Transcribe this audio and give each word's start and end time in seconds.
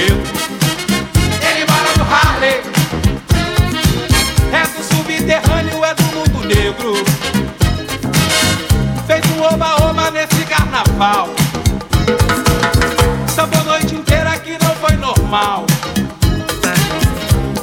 Ele 0.00 1.64
mora 1.68 1.92
no 1.96 2.04
Harley, 2.04 2.62
é 4.52 4.62
do 4.62 4.82
subterrâneo, 4.84 5.84
é 5.84 5.94
do 5.94 6.02
mundo 6.04 6.46
negro. 6.46 6.94
Fez 9.08 9.24
um 9.36 9.42
oba-oba 9.42 10.10
nesse 10.12 10.44
carnaval. 10.44 11.30
Sambou 13.34 13.64
noite 13.64 13.96
inteira 13.96 14.38
que 14.38 14.52
não 14.62 14.74
foi 14.76 14.96
normal. 14.96 15.66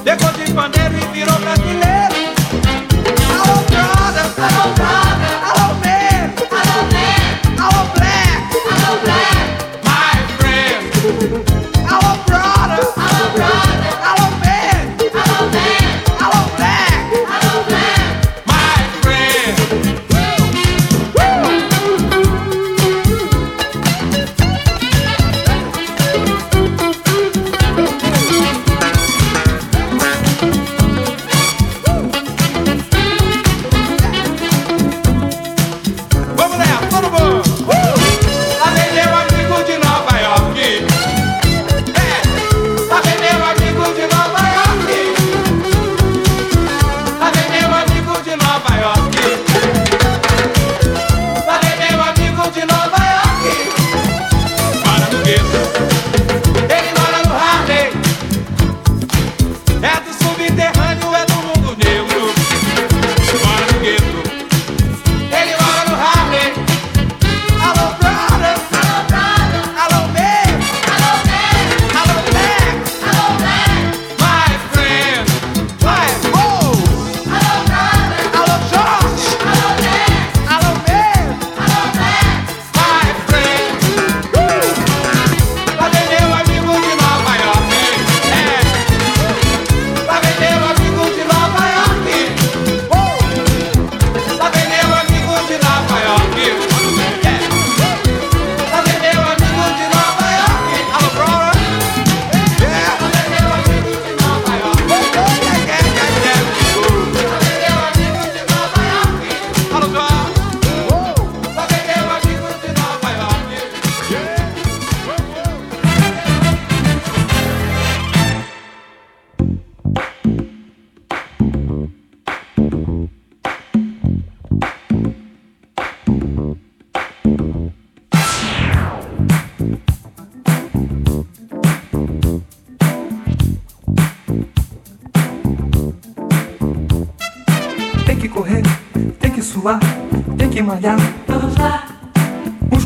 Pegou 0.03 0.31
de 0.33 0.53
pandeiro 0.53 0.95
e 0.95 1.13
virou 1.13 1.39
brasileiro. 1.39 2.15
Alô, 3.31 3.61
brother, 3.63 4.25
alô, 4.37 4.73
brother. 4.73 5.04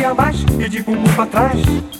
dia 0.00 0.12
a 0.12 0.14
e 0.58 0.66
de 0.66 0.82
bumbum 0.82 1.14
pra 1.14 1.26
trás. 1.26 1.99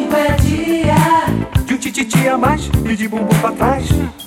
De 2.01 2.07
um 2.07 2.09
tititi 2.09 2.27
a 2.27 2.35
mais 2.35 2.67
e 2.89 2.95
de 2.95 3.07
bumbum 3.07 3.27
pra 3.41 3.51
trás. 3.51 4.20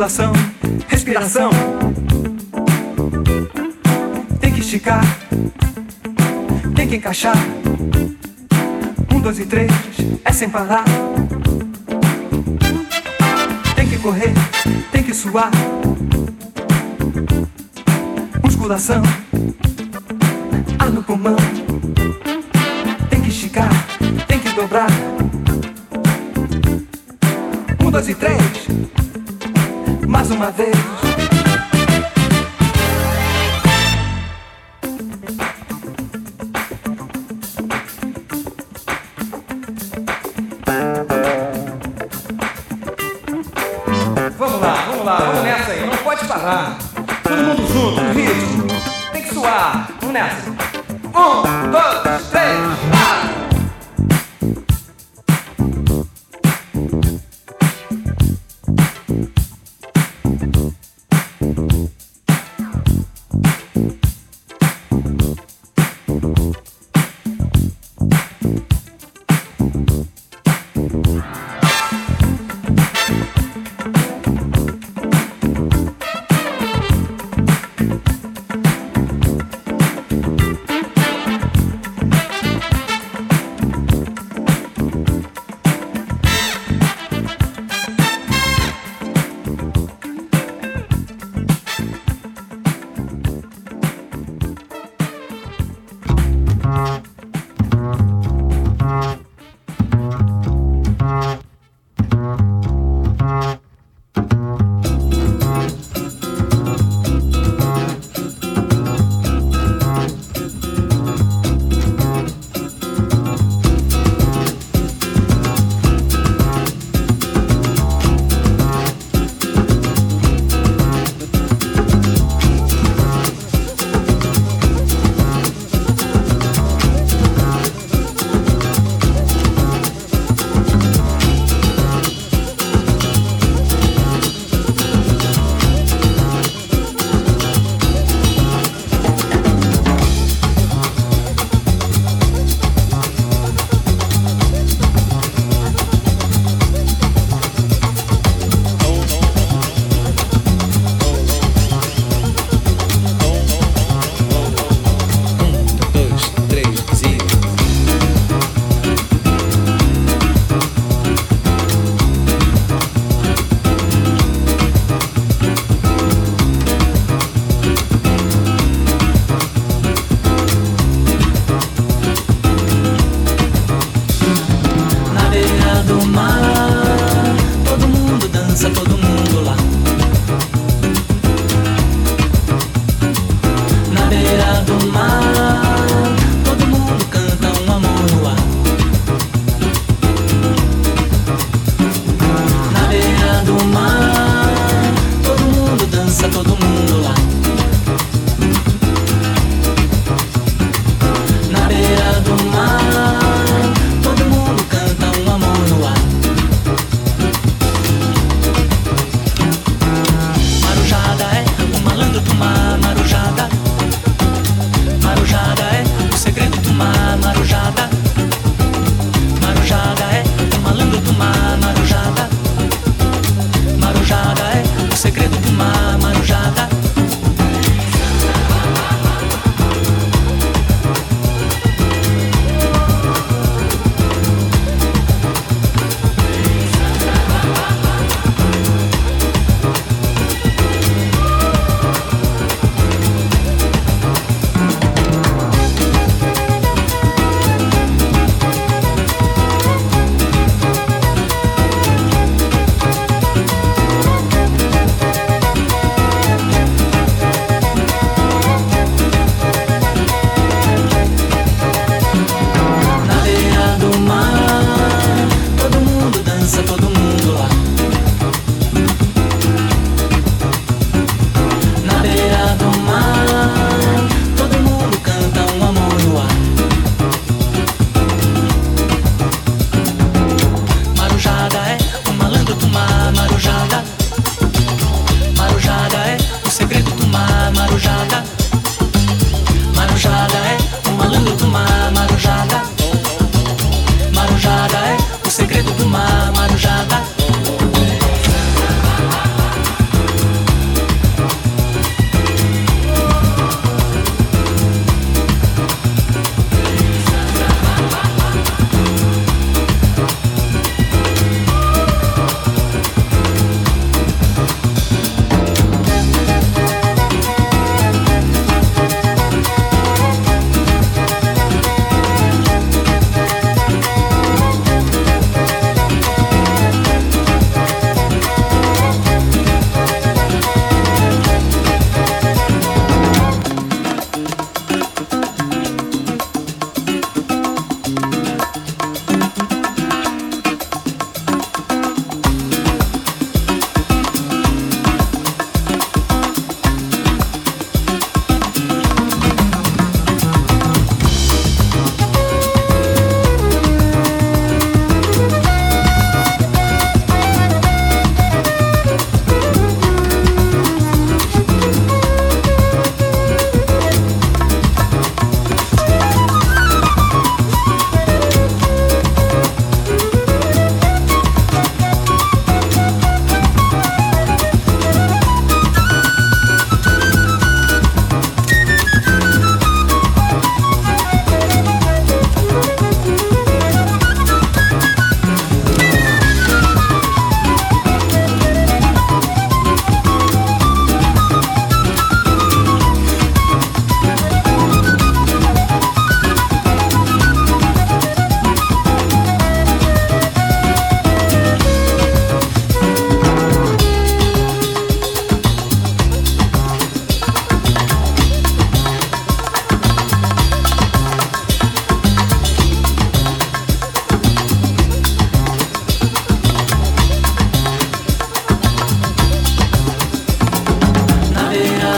Musculação, 0.00 0.32
respiração. 0.88 1.50
Tem 4.40 4.50
que 4.50 4.60
esticar, 4.60 5.02
tem 6.74 6.88
que 6.88 6.96
encaixar. 6.96 7.36
Um, 9.14 9.20
dois 9.20 9.38
e 9.38 9.44
três, 9.44 9.70
é 10.24 10.32
sem 10.32 10.48
parar. 10.48 10.84
Tem 13.76 13.86
que 13.86 13.98
correr, 13.98 14.32
tem 14.90 15.02
que 15.02 15.12
suar. 15.12 15.50
Musculação, 18.42 19.02
ar 20.78 20.90
no 20.90 21.02
pulmão. 21.02 21.36
Tem 23.10 23.20
que 23.20 23.28
esticar, 23.28 23.68
tem 24.26 24.38
que 24.38 24.48
dobrar. 24.54 24.88
Um, 27.84 27.90
dois 27.90 28.08
e 28.08 28.14
três, 28.14 28.66
mais 30.30 30.36
uma 30.36 30.50
vez. 30.50 31.19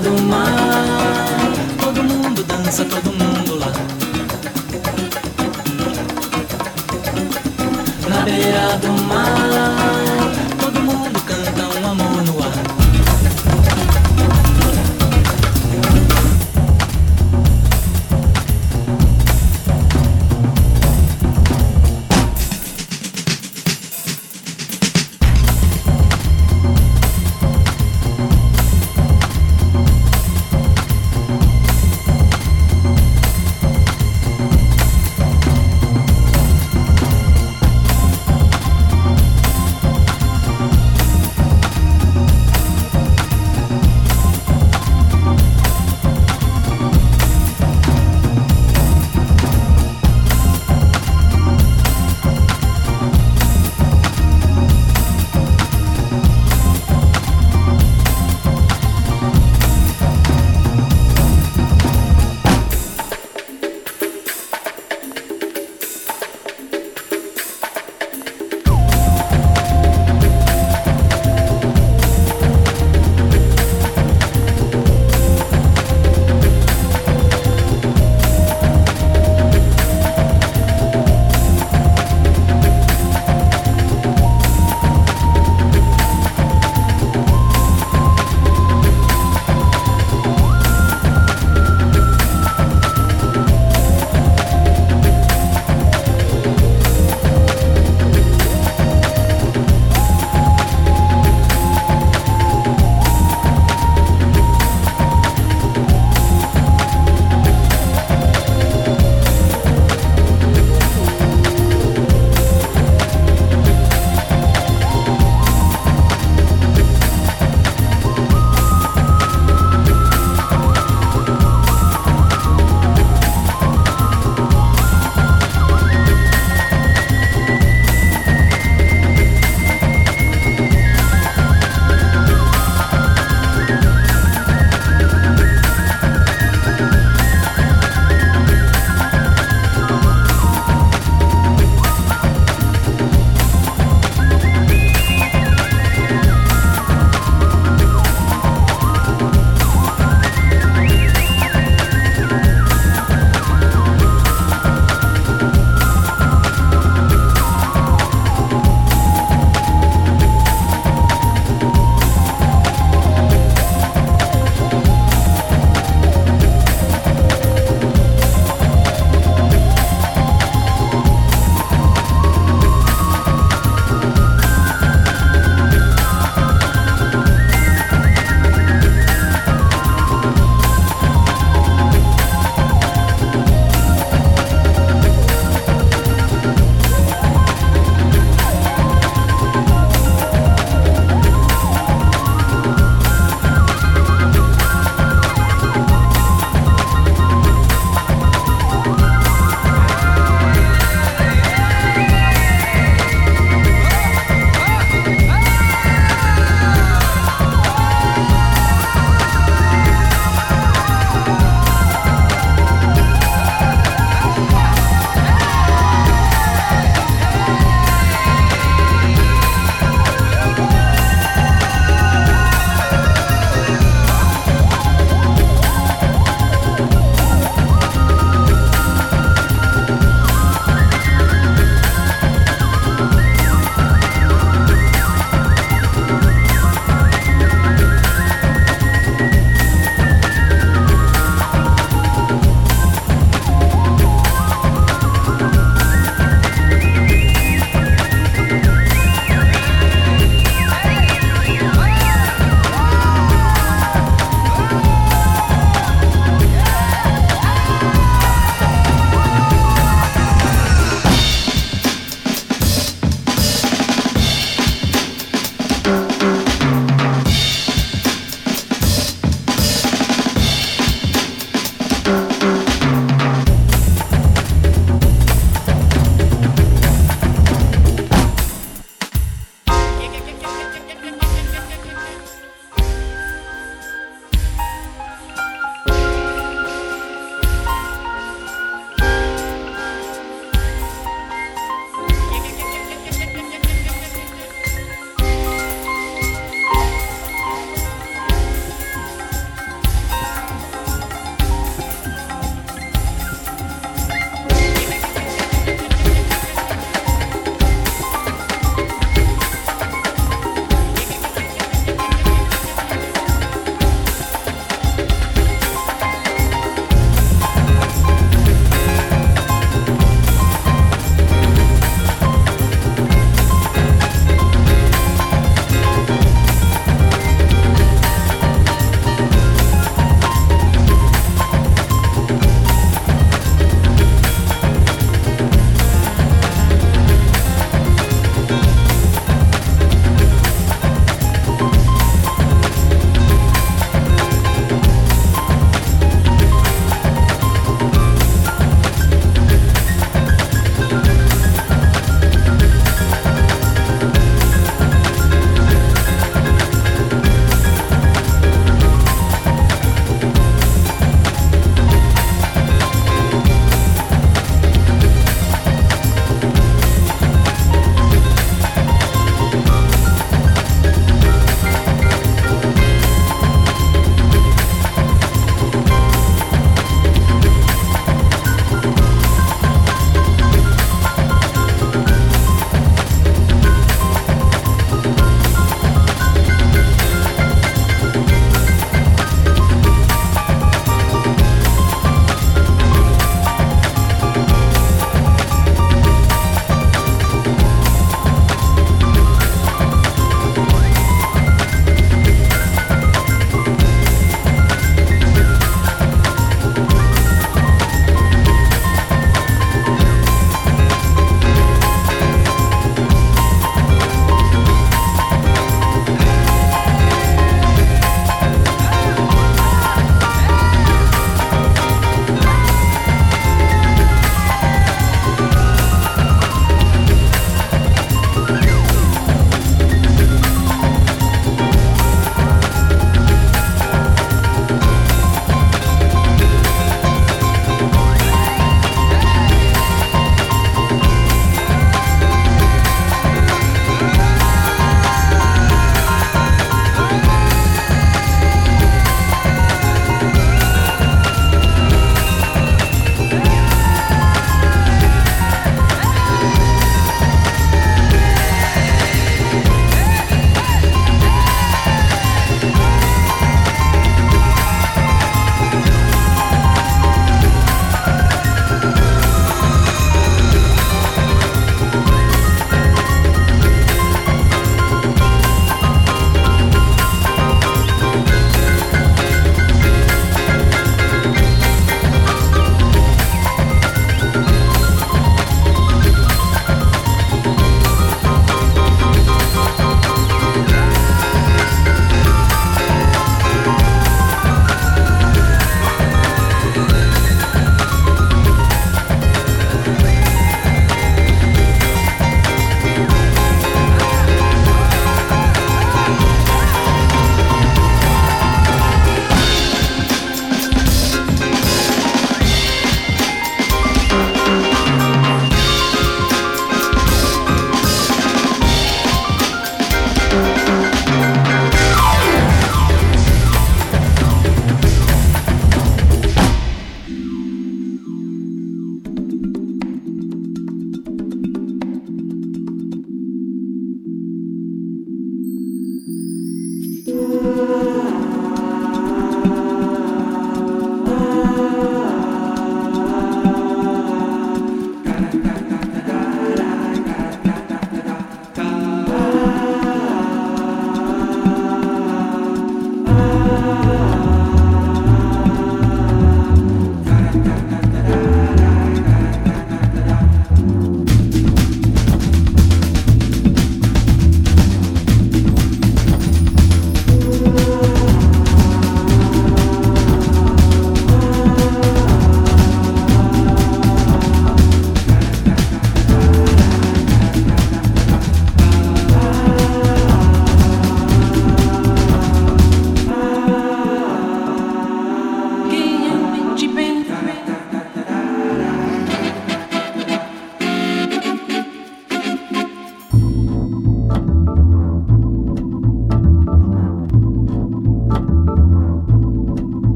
do 0.00 0.22
mar. 0.22 1.52
Todo 1.80 2.02
mundo 2.02 2.44
dança, 2.44 2.84
todo 2.84 3.12
mundo 3.12 3.58
lá. 3.58 3.72
Na 8.08 8.20
beira 8.22 8.78
do 8.78 8.92
mar. 9.04 9.95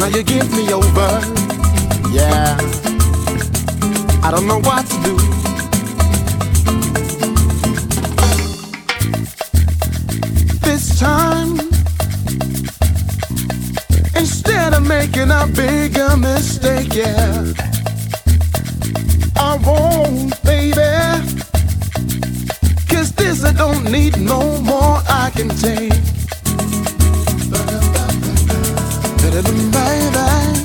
Now 0.00 0.06
you 0.06 0.22
give 0.22 0.50
me 0.56 0.72
over. 0.72 1.10
Yeah. 2.10 2.56
I 4.22 4.30
don't 4.30 4.46
know 4.46 4.58
what 4.60 4.86
to 4.86 5.02
do. 5.02 5.30
this 10.62 10.98
time. 10.98 11.58
Instead 14.16 14.72
of 14.72 14.86
making 14.88 15.30
a 15.30 15.46
bigger 15.54 16.16
mistake, 16.16 16.94
yeah. 16.94 17.52
I 19.36 19.56
won't, 19.66 20.42
baby. 20.42 20.80
Cause 22.88 23.12
this 23.12 23.44
I 23.44 23.52
don't 23.52 23.84
need 23.90 24.18
no 24.18 24.60
more 24.62 25.02
I 25.08 25.30
can 25.34 25.50
take. 25.50 26.09
better 29.30 29.42
than 29.42 29.70
bye 29.70 30.10
bye. 30.12 30.59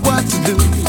what 0.00 0.24
to 0.28 0.44
do. 0.44 0.87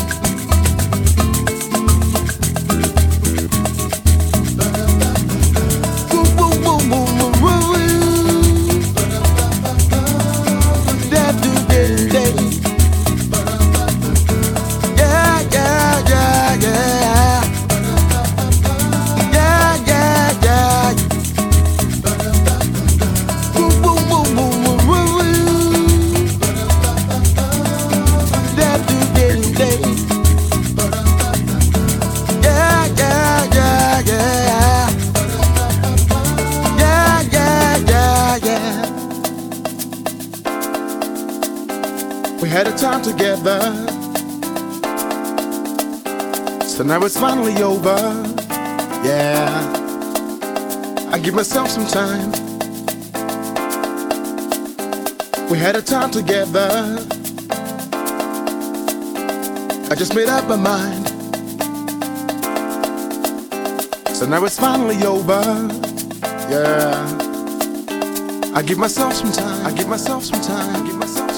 Now 46.99 47.05
it's 47.05 47.17
finally 47.17 47.63
over. 47.63 47.95
Yeah. 49.05 49.47
I 51.13 51.17
give 51.17 51.33
myself 51.33 51.69
some 51.69 51.87
time. 51.87 52.29
We 55.49 55.57
had 55.57 55.77
a 55.77 55.81
time 55.81 56.11
together. 56.11 56.97
I 59.89 59.95
just 59.95 60.13
made 60.13 60.27
up 60.27 60.45
my 60.49 60.57
mind. 60.57 61.07
So 64.13 64.25
now 64.25 64.43
it's 64.43 64.59
finally 64.59 65.01
over. 65.05 65.39
Yeah. 66.51 66.99
I 68.53 68.61
give 68.61 68.77
myself 68.77 69.13
some 69.13 69.31
time. 69.31 69.65
I 69.65 69.71
give 69.71 69.87
myself 69.87 70.25
some 70.25 70.41
time. 70.41 70.75
I 70.75 70.85
give 70.85 70.97
myself 70.97 71.28